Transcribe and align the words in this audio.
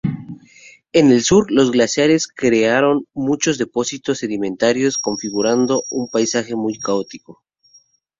En 0.93 1.11
el 1.11 1.21
sur, 1.21 1.51
los 1.51 1.69
glaciares 1.71 2.25
crearon 2.27 3.05
muchos 3.13 3.59
depósitos 3.59 4.17
sedimentarios, 4.17 4.97
configurando 4.97 5.83
un 5.91 6.09
paisaje 6.09 6.55
muy 6.55 6.79
caótico. 6.79 7.43